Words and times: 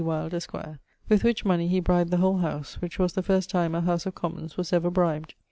Wyld, 0.03 0.33
esq.). 0.33 0.53
With 1.09 1.23
which 1.23 1.45
money 1.45 1.67
he 1.67 1.79
bribed 1.79 2.09
the 2.09 2.17
whole 2.17 2.39
House, 2.39 2.81
which 2.81 2.97
was 2.97 3.13
the 3.13 3.21
first 3.21 3.51
time 3.51 3.75
a 3.75 3.81
House 3.81 4.07
of 4.07 4.15
Commons 4.15 4.57
was 4.57 4.73
ever 4.73 4.89
bribed. 4.89 5.35